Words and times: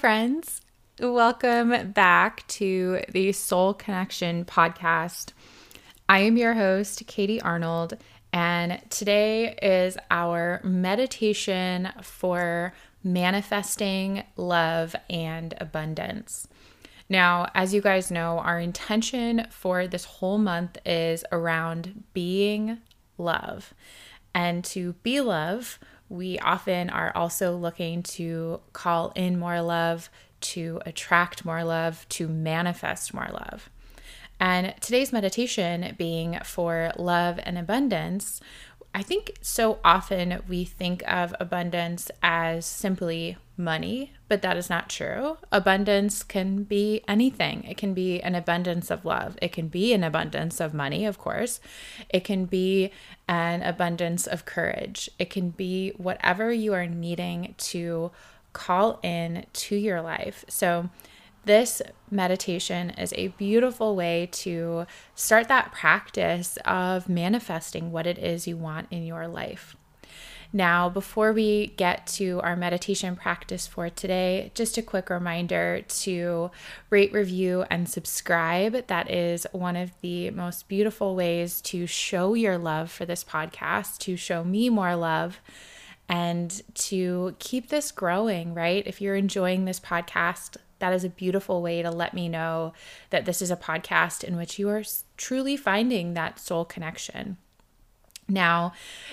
Friends. 0.00 0.62
Welcome 0.98 1.92
back 1.92 2.46
to 2.48 3.02
the 3.12 3.32
Soul 3.32 3.74
Connection 3.74 4.46
podcast. 4.46 5.34
I 6.08 6.20
am 6.20 6.38
your 6.38 6.54
host, 6.54 7.06
Katie 7.06 7.42
Arnold, 7.42 7.98
and 8.32 8.80
today 8.88 9.54
is 9.60 9.98
our 10.10 10.62
meditation 10.64 11.90
for 12.00 12.72
manifesting 13.04 14.22
love 14.36 14.96
and 15.10 15.52
abundance. 15.60 16.48
Now, 17.10 17.50
as 17.54 17.74
you 17.74 17.82
guys 17.82 18.10
know, 18.10 18.38
our 18.38 18.58
intention 18.58 19.48
for 19.50 19.86
this 19.86 20.06
whole 20.06 20.38
month 20.38 20.78
is 20.86 21.26
around 21.30 22.04
being 22.14 22.78
love. 23.18 23.74
And 24.34 24.64
to 24.64 24.94
be 25.02 25.20
love, 25.20 25.78
we 26.10 26.38
often 26.40 26.90
are 26.90 27.12
also 27.14 27.56
looking 27.56 28.02
to 28.02 28.60
call 28.72 29.12
in 29.14 29.38
more 29.38 29.62
love, 29.62 30.10
to 30.40 30.82
attract 30.84 31.44
more 31.44 31.64
love, 31.64 32.04
to 32.10 32.28
manifest 32.28 33.14
more 33.14 33.28
love. 33.32 33.70
And 34.40 34.74
today's 34.80 35.12
meditation 35.12 35.94
being 35.96 36.38
for 36.44 36.92
love 36.96 37.38
and 37.42 37.56
abundance, 37.56 38.40
I 38.92 39.02
think 39.02 39.38
so 39.40 39.78
often 39.84 40.42
we 40.48 40.64
think 40.64 41.02
of 41.06 41.34
abundance 41.38 42.10
as 42.22 42.66
simply 42.66 43.36
money, 43.56 44.12
but 44.28 44.42
that 44.42 44.56
is 44.56 44.68
not 44.68 44.88
true. 44.88 45.36
Abundance 45.52 46.24
can 46.24 46.64
be 46.64 47.02
anything. 47.06 47.62
It 47.64 47.76
can 47.76 47.94
be 47.94 48.20
an 48.20 48.34
abundance 48.34 48.90
of 48.90 49.04
love. 49.04 49.38
It 49.40 49.52
can 49.52 49.68
be 49.68 49.92
an 49.92 50.02
abundance 50.02 50.60
of 50.60 50.74
money, 50.74 51.04
of 51.04 51.18
course. 51.18 51.60
It 52.08 52.24
can 52.24 52.46
be 52.46 52.90
an 53.28 53.62
abundance 53.62 54.26
of 54.26 54.44
courage. 54.44 55.08
It 55.18 55.30
can 55.30 55.50
be 55.50 55.90
whatever 55.96 56.52
you 56.52 56.72
are 56.74 56.86
needing 56.86 57.54
to 57.58 58.10
call 58.52 58.98
in 59.04 59.46
to 59.52 59.76
your 59.76 60.02
life. 60.02 60.44
So, 60.48 60.90
this 61.44 61.80
meditation 62.10 62.90
is 62.90 63.12
a 63.16 63.28
beautiful 63.28 63.96
way 63.96 64.28
to 64.32 64.86
start 65.14 65.48
that 65.48 65.72
practice 65.72 66.58
of 66.64 67.08
manifesting 67.08 67.92
what 67.92 68.06
it 68.06 68.18
is 68.18 68.46
you 68.46 68.56
want 68.56 68.88
in 68.90 69.04
your 69.04 69.26
life. 69.26 69.76
Now, 70.52 70.88
before 70.88 71.32
we 71.32 71.68
get 71.76 72.08
to 72.08 72.40
our 72.42 72.56
meditation 72.56 73.14
practice 73.14 73.68
for 73.68 73.88
today, 73.88 74.50
just 74.54 74.76
a 74.76 74.82
quick 74.82 75.08
reminder 75.08 75.82
to 76.00 76.50
rate, 76.90 77.12
review, 77.12 77.64
and 77.70 77.88
subscribe. 77.88 78.88
That 78.88 79.08
is 79.08 79.46
one 79.52 79.76
of 79.76 79.92
the 80.00 80.30
most 80.30 80.66
beautiful 80.66 81.14
ways 81.14 81.60
to 81.62 81.86
show 81.86 82.34
your 82.34 82.58
love 82.58 82.90
for 82.90 83.06
this 83.06 83.22
podcast, 83.22 83.98
to 83.98 84.16
show 84.16 84.42
me 84.42 84.68
more 84.68 84.96
love 84.96 85.40
and 86.08 86.62
to 86.74 87.36
keep 87.38 87.68
this 87.68 87.92
growing, 87.92 88.52
right? 88.52 88.84
If 88.84 89.00
you're 89.00 89.14
enjoying 89.14 89.64
this 89.64 89.78
podcast, 89.78 90.56
that 90.80 90.92
is 90.92 91.04
a 91.04 91.08
beautiful 91.08 91.62
way 91.62 91.82
to 91.82 91.90
let 91.90 92.12
me 92.12 92.28
know 92.28 92.72
that 93.10 93.24
this 93.24 93.40
is 93.40 93.50
a 93.50 93.56
podcast 93.56 94.24
in 94.24 94.36
which 94.36 94.58
you 94.58 94.68
are 94.68 94.82
truly 95.16 95.56
finding 95.56 96.14
that 96.14 96.38
soul 96.38 96.64
connection. 96.64 97.36
Now, 98.30 98.72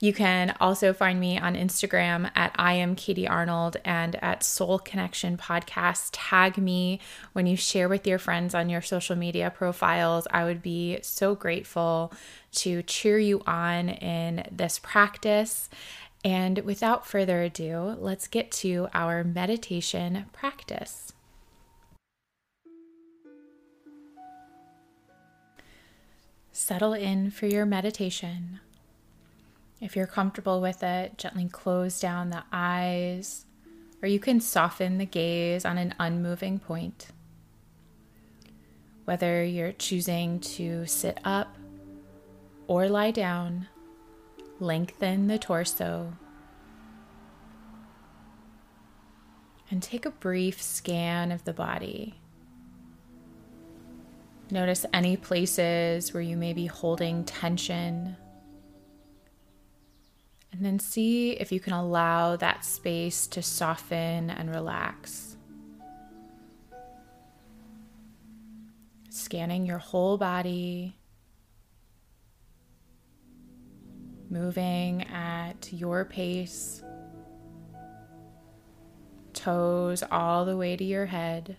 you 0.00 0.12
can 0.12 0.54
also 0.60 0.92
find 0.92 1.18
me 1.18 1.38
on 1.38 1.54
Instagram 1.54 2.30
at 2.34 2.52
I 2.56 2.74
am 2.74 2.94
Katie 2.94 3.26
Arnold 3.26 3.78
and 3.84 4.16
at 4.16 4.44
Soul 4.44 4.78
Connection 4.78 5.36
Podcast. 5.36 6.10
Tag 6.12 6.58
me 6.58 7.00
when 7.32 7.46
you 7.46 7.56
share 7.56 7.88
with 7.88 8.06
your 8.06 8.18
friends 8.18 8.54
on 8.54 8.68
your 8.68 8.82
social 8.82 9.16
media 9.16 9.50
profiles. 9.50 10.26
I 10.30 10.44
would 10.44 10.62
be 10.62 10.98
so 11.02 11.34
grateful 11.34 12.12
to 12.56 12.82
cheer 12.82 13.18
you 13.18 13.42
on 13.46 13.88
in 13.88 14.46
this 14.52 14.78
practice. 14.78 15.70
And 16.24 16.58
without 16.60 17.06
further 17.06 17.42
ado, 17.42 17.96
let's 17.98 18.28
get 18.28 18.50
to 18.52 18.88
our 18.92 19.24
meditation 19.24 20.26
practice. 20.32 21.12
Settle 26.58 26.92
in 26.92 27.30
for 27.30 27.46
your 27.46 27.64
meditation. 27.64 28.58
If 29.80 29.94
you're 29.94 30.08
comfortable 30.08 30.60
with 30.60 30.82
it, 30.82 31.16
gently 31.16 31.48
close 31.48 32.00
down 32.00 32.30
the 32.30 32.42
eyes, 32.52 33.44
or 34.02 34.08
you 34.08 34.18
can 34.18 34.40
soften 34.40 34.98
the 34.98 35.06
gaze 35.06 35.64
on 35.64 35.78
an 35.78 35.94
unmoving 36.00 36.58
point. 36.58 37.10
Whether 39.04 39.44
you're 39.44 39.70
choosing 39.70 40.40
to 40.40 40.84
sit 40.86 41.20
up 41.22 41.56
or 42.66 42.88
lie 42.88 43.12
down, 43.12 43.68
lengthen 44.58 45.28
the 45.28 45.38
torso, 45.38 46.14
and 49.70 49.80
take 49.80 50.04
a 50.04 50.10
brief 50.10 50.60
scan 50.60 51.30
of 51.30 51.44
the 51.44 51.52
body. 51.52 52.16
Notice 54.50 54.86
any 54.94 55.18
places 55.18 56.14
where 56.14 56.22
you 56.22 56.36
may 56.36 56.54
be 56.54 56.66
holding 56.66 57.24
tension. 57.24 58.16
And 60.52 60.64
then 60.64 60.78
see 60.78 61.32
if 61.32 61.52
you 61.52 61.60
can 61.60 61.74
allow 61.74 62.36
that 62.36 62.64
space 62.64 63.26
to 63.28 63.42
soften 63.42 64.30
and 64.30 64.50
relax. 64.50 65.36
Scanning 69.10 69.66
your 69.66 69.78
whole 69.78 70.16
body, 70.16 70.96
moving 74.30 75.02
at 75.08 75.70
your 75.70 76.06
pace, 76.06 76.82
toes 79.34 80.02
all 80.10 80.46
the 80.46 80.56
way 80.56 80.74
to 80.76 80.84
your 80.84 81.06
head. 81.06 81.56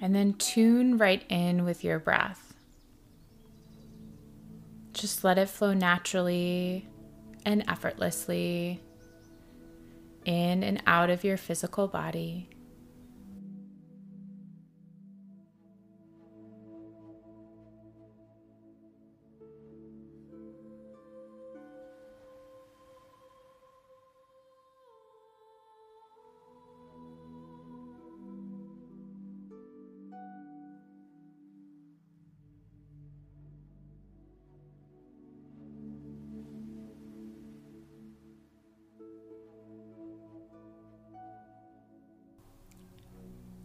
And 0.00 0.14
then 0.14 0.34
tune 0.34 0.96
right 0.96 1.22
in 1.28 1.64
with 1.64 1.84
your 1.84 1.98
breath. 1.98 2.54
Just 4.92 5.24
let 5.24 5.38
it 5.38 5.48
flow 5.48 5.72
naturally 5.72 6.88
and 7.44 7.64
effortlessly 7.68 8.80
in 10.24 10.62
and 10.62 10.82
out 10.86 11.10
of 11.10 11.24
your 11.24 11.36
physical 11.36 11.88
body. 11.88 12.48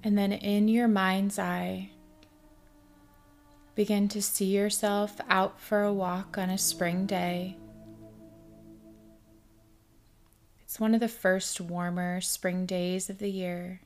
And 0.06 0.16
then 0.16 0.32
in 0.32 0.68
your 0.68 0.88
mind's 0.88 1.40
eye, 1.40 1.90
begin 3.74 4.08
to 4.10 4.22
see 4.22 4.46
yourself 4.46 5.20
out 5.32 5.60
for 5.60 5.82
a 5.82 5.92
walk 5.92 6.38
on 6.38 6.52
a 6.52 6.60
spring 6.60 7.08
day. 7.08 7.58
It's 10.62 10.80
one 10.80 10.94
of 10.94 11.00
the 11.00 11.08
first 11.08 11.60
warmer 11.60 12.22
spring 12.22 12.68
days 12.68 13.10
of 13.10 13.18
the 13.18 13.32
year. 13.32 13.82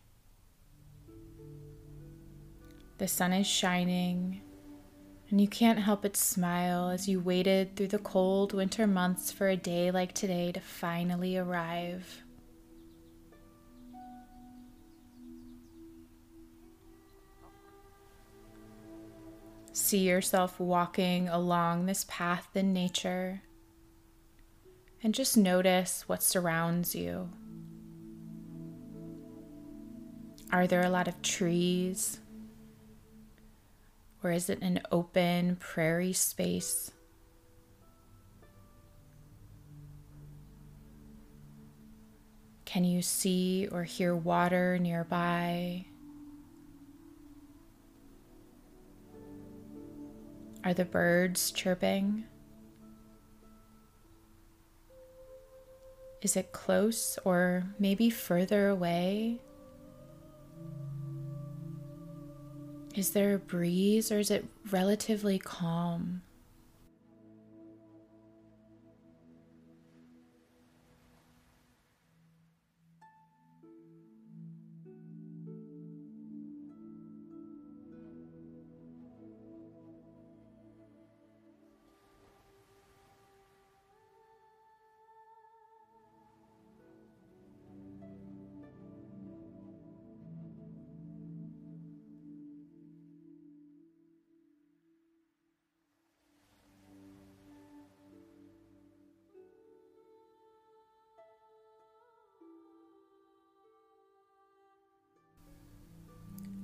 The 2.97 3.07
sun 3.07 3.31
is 3.31 3.47
shining, 3.47 4.41
and 5.29 5.39
you 5.39 5.47
can't 5.47 5.79
help 5.79 6.01
but 6.01 6.17
smile 6.17 6.89
as 6.89 7.07
you 7.07 7.21
waited 7.21 7.77
through 7.77 7.87
the 7.87 7.97
cold 7.97 8.51
winter 8.51 8.85
months 8.87 9.31
for 9.31 9.47
a 9.47 9.55
day 9.55 9.89
like 9.89 10.11
today 10.11 10.51
to 10.51 10.59
finally 10.59 11.37
arrive. 11.37 12.23
See 19.81 19.99
yourself 19.99 20.59
walking 20.59 21.29
along 21.29 21.85
this 21.85 22.05
path 22.07 22.49
in 22.53 22.73
nature 22.73 23.41
and 25.01 25.15
just 25.15 25.35
notice 25.35 26.03
what 26.05 26.21
surrounds 26.21 26.93
you. 26.93 27.29
Are 30.51 30.67
there 30.67 30.83
a 30.83 30.89
lot 30.89 31.07
of 31.07 31.19
trees? 31.23 32.19
Or 34.21 34.31
is 34.31 34.47
it 34.49 34.61
an 34.61 34.81
open 34.91 35.55
prairie 35.55 36.13
space? 36.13 36.91
Can 42.65 42.83
you 42.83 43.01
see 43.01 43.67
or 43.71 43.85
hear 43.85 44.15
water 44.15 44.77
nearby? 44.77 45.85
Are 50.63 50.73
the 50.73 50.85
birds 50.85 51.51
chirping? 51.51 52.25
Is 56.21 56.35
it 56.35 56.51
close 56.51 57.17
or 57.23 57.63
maybe 57.79 58.09
further 58.09 58.67
away? 58.67 59.39
Is 62.93 63.11
there 63.11 63.35
a 63.35 63.39
breeze 63.39 64.11
or 64.11 64.19
is 64.19 64.29
it 64.29 64.45
relatively 64.69 65.39
calm? 65.39 66.21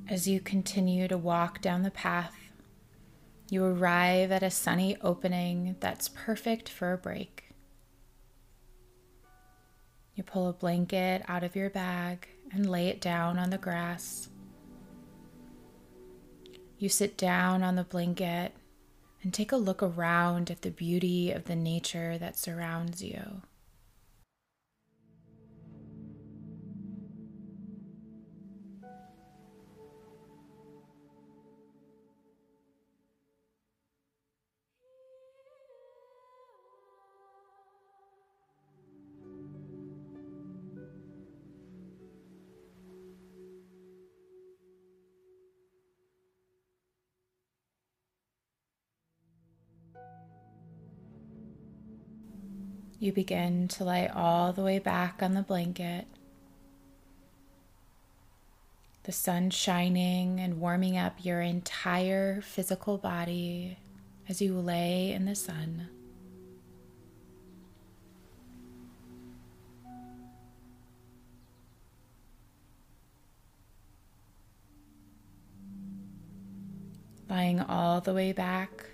As 0.07 0.27
you 0.27 0.39
continue 0.39 1.07
to 1.07 1.17
walk 1.17 1.61
down 1.61 1.81
the 1.81 1.89
path, 1.89 2.35
you 3.49 3.63
arrive 3.63 4.31
at 4.31 4.43
a 4.43 4.51
sunny 4.51 4.95
opening 5.01 5.77
that's 5.79 6.09
perfect 6.09 6.69
for 6.69 6.93
a 6.93 6.97
break. 6.97 7.45
You 10.13 10.23
pull 10.23 10.47
a 10.47 10.53
blanket 10.53 11.23
out 11.27 11.43
of 11.43 11.55
your 11.55 11.71
bag 11.71 12.27
and 12.51 12.69
lay 12.69 12.87
it 12.87 13.01
down 13.01 13.39
on 13.39 13.49
the 13.49 13.57
grass. 13.57 14.29
You 16.77 16.87
sit 16.87 17.17
down 17.17 17.63
on 17.63 17.75
the 17.75 17.83
blanket 17.83 18.53
and 19.23 19.33
take 19.33 19.51
a 19.51 19.57
look 19.57 19.81
around 19.81 20.51
at 20.51 20.61
the 20.61 20.69
beauty 20.69 21.31
of 21.31 21.45
the 21.45 21.55
nature 21.55 22.19
that 22.19 22.37
surrounds 22.37 23.03
you. 23.03 23.41
You 52.97 53.11
begin 53.11 53.67
to 53.69 53.83
lie 53.83 54.07
all 54.07 54.53
the 54.53 54.63
way 54.63 54.79
back 54.79 55.21
on 55.21 55.33
the 55.33 55.41
blanket. 55.41 56.05
The 59.03 59.11
sun 59.11 59.49
shining 59.49 60.39
and 60.39 60.59
warming 60.61 60.97
up 60.97 61.23
your 61.23 61.41
entire 61.41 62.41
physical 62.41 62.97
body 62.97 63.77
as 64.29 64.41
you 64.41 64.57
lay 64.57 65.11
in 65.11 65.25
the 65.25 65.35
sun. 65.35 65.89
Lying 77.29 77.59
all 77.59 77.99
the 77.99 78.13
way 78.13 78.31
back 78.31 78.85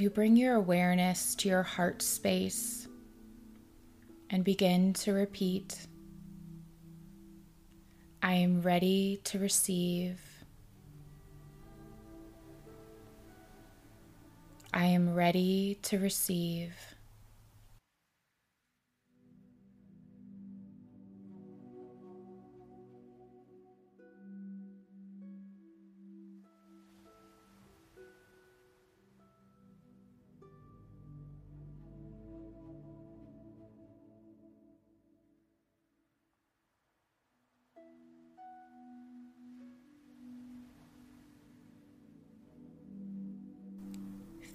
you 0.00 0.08
bring 0.08 0.36
your 0.36 0.54
awareness 0.54 1.34
to 1.34 1.48
your 1.48 1.62
heart 1.62 2.00
space 2.00 2.88
and 4.30 4.44
begin 4.44 4.92
to 4.94 5.12
repeat 5.12 5.86
I 8.22 8.34
am 8.34 8.60
ready 8.60 9.20
to 9.24 9.38
receive. 9.38 10.20
I 14.74 14.84
am 14.84 15.14
ready 15.14 15.78
to 15.82 15.98
receive. 15.98 16.74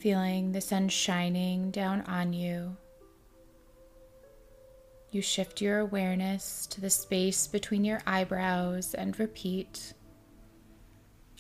Feeling 0.06 0.52
the 0.52 0.62
sun 0.62 0.88
shining 0.88 1.72
down 1.72 2.00
on 2.02 2.32
you. 2.32 2.78
You 5.10 5.20
shift 5.20 5.62
your 5.62 5.80
awareness 5.80 6.68
to 6.68 6.80
the 6.80 6.92
space 6.92 7.48
between 7.48 7.84
your 7.84 8.04
eyebrows 8.06 8.94
and 8.94 9.20
repeat 9.20 9.96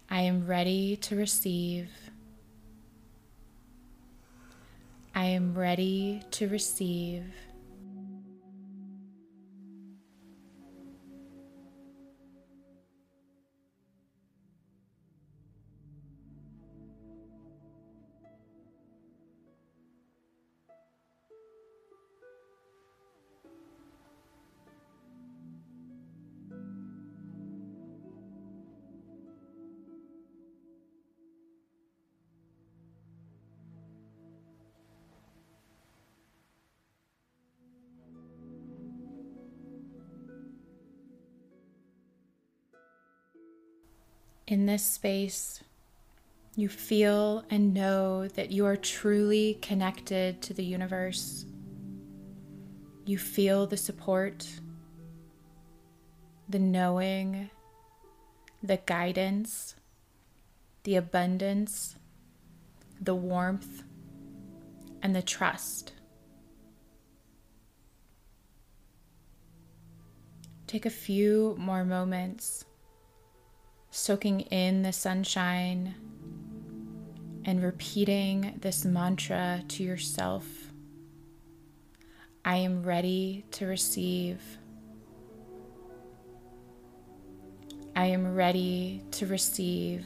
I 0.10 0.22
am 0.22 0.48
ready 0.48 0.98
to 0.98 1.15
receive. 1.15 1.91
I 5.13 5.25
am 5.25 5.53
ready 5.53 6.24
to 6.31 6.48
receive. 6.48 7.25
In 44.47 44.67
this 44.67 44.85
space, 44.85 45.63
you 46.55 46.69
feel 46.69 47.43
and 47.49 47.73
know 47.73 48.27
that 48.27 48.51
you 48.51 48.67
are 48.67 48.75
truly 48.75 49.55
connected 49.55 50.43
to 50.43 50.53
the 50.53 50.63
universe. 50.63 51.45
You 53.05 53.17
feel 53.17 53.65
the 53.65 53.75
support, 53.75 54.47
the 56.47 56.59
knowing, 56.59 57.49
the 58.61 58.79
guidance, 58.85 59.75
the 60.83 60.95
abundance, 60.95 61.95
the 63.01 63.15
warmth, 63.15 63.81
and 65.01 65.15
the 65.15 65.23
trust. 65.23 65.93
Take 70.67 70.85
a 70.85 70.91
few 70.91 71.55
more 71.57 71.83
moments 71.83 72.65
soaking 73.95 74.41
in 74.41 74.81
the 74.81 74.91
sunshine, 74.91 75.95
and 77.45 77.63
repeating 77.63 78.57
this 78.59 78.83
mantra 78.83 79.63
to 79.69 79.83
yourself 79.83 80.45
I 82.43 82.57
am 82.57 82.83
ready 82.83 83.45
to 83.51 83.65
receive. 83.65 84.39
I 87.95 88.07
am 88.07 88.35
ready 88.35 89.01
to 89.11 89.25
receive. 89.25 90.05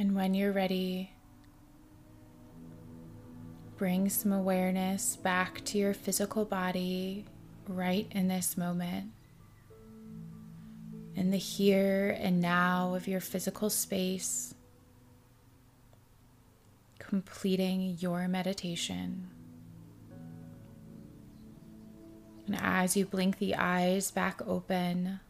And 0.00 0.14
when 0.14 0.32
you're 0.32 0.50
ready, 0.50 1.10
bring 3.76 4.08
some 4.08 4.32
awareness 4.32 5.16
back 5.16 5.62
to 5.66 5.76
your 5.76 5.92
physical 5.92 6.46
body 6.46 7.26
right 7.68 8.06
in 8.10 8.26
this 8.26 8.56
moment. 8.56 9.10
In 11.14 11.30
the 11.30 11.36
here 11.36 12.16
and 12.18 12.40
now 12.40 12.94
of 12.94 13.06
your 13.06 13.20
physical 13.20 13.68
space, 13.68 14.54
completing 16.98 17.98
your 18.00 18.26
meditation. 18.26 19.28
And 22.46 22.56
as 22.58 22.96
you 22.96 23.04
blink 23.04 23.36
the 23.36 23.54
eyes 23.54 24.10
back 24.10 24.40
open, 24.46 25.20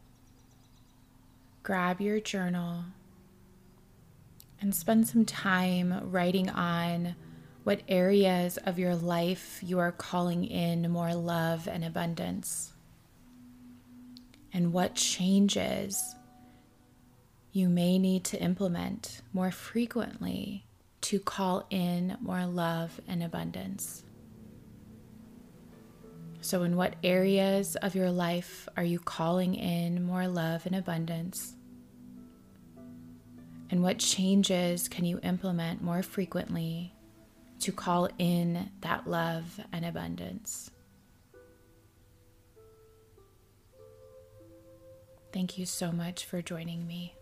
grab 1.65 2.01
your 2.01 2.21
journal 2.21 2.85
and 4.61 4.75
spend 4.75 5.09
some 5.09 5.25
time 5.25 6.11
writing 6.11 6.51
on 6.51 7.15
what 7.65 7.83
areas 7.89 8.57
of 8.59 8.79
your 8.79 8.95
life 8.95 9.61
you 9.63 9.79
are 9.79 9.93
calling 9.93 10.45
in 10.45 10.91
more 10.91 11.15
love 11.15 11.69
and 11.69 11.85
abundance, 11.85 12.73
and 14.53 14.73
what 14.73 14.95
changes 14.95 16.15
you 17.53 17.69
may 17.69 17.99
need 17.99 18.25
to 18.25 18.41
implement 18.41 19.21
more 19.33 19.51
frequently 19.51 20.65
to 21.01 21.19
call 21.19 21.67
in 21.71 22.17
more 22.21 22.47
love 22.47 23.01
and 23.09 23.23
abundance. 23.23 24.05
So, 26.43 26.63
in 26.63 26.77
what 26.77 26.97
areas 27.05 27.77
of 27.77 27.95
your 27.95 28.11
life 28.11 28.69
are 28.77 28.85
you 28.85 28.99
calling 28.99 29.55
in 29.55 30.03
more 30.03 30.27
love 30.27 30.65
and 30.65 30.75
abundance? 30.75 31.55
And 33.71 33.83
what 33.83 33.99
changes 33.99 34.89
can 34.89 35.05
you 35.05 35.21
implement 35.23 35.83
more 35.83 36.03
frequently 36.03 36.93
to 37.61 37.71
call 37.71 38.09
in 38.19 38.71
that 38.81 39.07
love 39.07 39.61
and 39.73 39.85
abundance? 39.85 40.71
Thank 45.33 45.57
you 45.57 45.67
so 45.67 45.93
much 45.93 46.25
for 46.25 46.43
joining 46.43 46.89
me. 46.89 47.15